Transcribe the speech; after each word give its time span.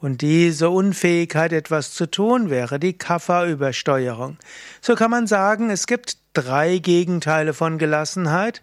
Und 0.00 0.22
diese 0.22 0.70
Unfähigkeit, 0.70 1.52
etwas 1.52 1.92
zu 1.92 2.06
tun, 2.06 2.50
wäre 2.50 2.78
die 2.78 2.96
Kafferübersteuerung. 2.96 4.36
So 4.80 4.94
kann 4.94 5.10
man 5.10 5.26
sagen, 5.26 5.70
es 5.70 5.86
gibt 5.86 6.18
drei 6.42 6.78
Gegenteile 6.78 7.52
von 7.52 7.78
Gelassenheit. 7.78 8.62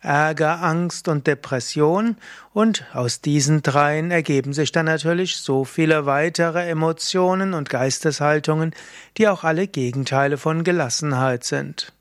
Ärger, 0.00 0.62
Angst 0.62 1.08
und 1.08 1.26
Depression, 1.26 2.16
und 2.52 2.84
aus 2.92 3.22
diesen 3.22 3.62
dreien 3.62 4.10
ergeben 4.10 4.52
sich 4.52 4.70
dann 4.70 4.84
natürlich 4.84 5.38
so 5.38 5.64
viele 5.64 6.04
weitere 6.04 6.68
Emotionen 6.68 7.54
und 7.54 7.70
Geisteshaltungen, 7.70 8.74
die 9.16 9.28
auch 9.28 9.44
alle 9.44 9.66
Gegenteile 9.66 10.36
von 10.36 10.62
Gelassenheit 10.62 11.44
sind. 11.44 11.94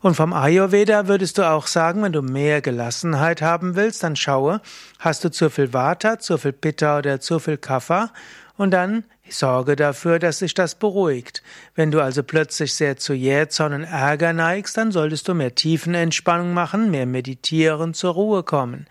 Und 0.00 0.14
vom 0.14 0.32
Ayurveda 0.32 1.08
würdest 1.08 1.38
du 1.38 1.42
auch 1.42 1.66
sagen, 1.66 2.04
wenn 2.04 2.12
du 2.12 2.22
mehr 2.22 2.62
Gelassenheit 2.62 3.42
haben 3.42 3.74
willst, 3.74 4.04
dann 4.04 4.14
schaue, 4.14 4.60
hast 5.00 5.24
du 5.24 5.30
zu 5.30 5.50
viel 5.50 5.72
Vata, 5.72 6.20
zu 6.20 6.38
viel 6.38 6.52
Pitta 6.52 6.98
oder 6.98 7.20
zu 7.20 7.40
viel 7.40 7.58
Kapha 7.58 8.12
und 8.56 8.70
dann 8.70 9.04
sorge 9.36 9.76
dafür, 9.76 10.18
dass 10.18 10.38
sich 10.38 10.54
das 10.54 10.74
beruhigt. 10.74 11.42
Wenn 11.74 11.90
du 11.90 12.00
also 12.00 12.22
plötzlich 12.22 12.74
sehr 12.74 12.96
zu 12.96 13.14
Jähzorn 13.14 13.72
und 13.72 13.84
Ärger 13.84 14.32
neigst, 14.32 14.76
dann 14.76 14.92
solltest 14.92 15.28
du 15.28 15.34
mehr 15.34 15.54
Tiefenentspannung 15.54 16.52
machen, 16.52 16.90
mehr 16.90 17.06
meditieren, 17.06 17.94
zur 17.94 18.14
Ruhe 18.14 18.42
kommen. 18.42 18.86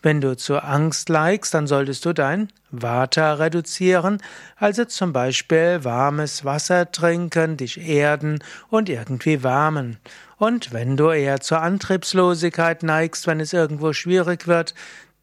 Wenn 0.00 0.20
du 0.20 0.36
zur 0.36 0.64
Angst 0.64 1.08
neigst, 1.08 1.54
dann 1.54 1.66
solltest 1.66 2.04
du 2.04 2.12
dein 2.12 2.48
Vata 2.70 3.34
reduzieren, 3.34 4.22
also 4.56 4.84
zum 4.84 5.12
Beispiel 5.12 5.80
warmes 5.82 6.44
Wasser 6.44 6.92
trinken, 6.92 7.56
dich 7.56 7.80
erden 7.80 8.38
und 8.70 8.88
irgendwie 8.88 9.42
wärmen. 9.42 9.98
Und 10.36 10.72
wenn 10.72 10.96
du 10.96 11.10
eher 11.10 11.40
zur 11.40 11.62
Antriebslosigkeit 11.62 12.84
neigst, 12.84 13.26
wenn 13.26 13.40
es 13.40 13.52
irgendwo 13.52 13.92
schwierig 13.92 14.46
wird, 14.46 14.74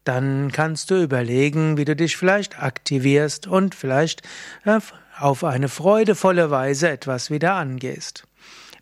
dann 0.06 0.50
kannst 0.52 0.90
du 0.90 1.02
überlegen, 1.02 1.76
wie 1.76 1.84
du 1.84 1.94
dich 1.96 2.16
vielleicht 2.16 2.62
aktivierst 2.62 3.46
und 3.46 3.74
vielleicht 3.74 4.22
äh, 4.64 4.80
auf 5.18 5.44
eine 5.44 5.68
freudevolle 5.68 6.50
Weise 6.50 6.88
etwas 6.88 7.30
wieder 7.30 7.52
angehst. 7.54 8.26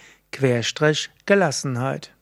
Gelassenheit 1.26 2.14